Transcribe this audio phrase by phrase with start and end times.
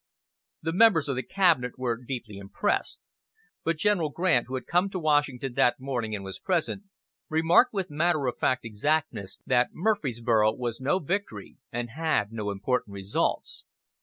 [0.63, 3.01] The members of the cabinet were deeply impressed;
[3.63, 6.85] but General Grant, who had come to Washington that morning and was present,
[7.29, 12.95] remarked with matter of fact exactness that Murfreesboro was no victory and had no important
[12.95, 13.65] results.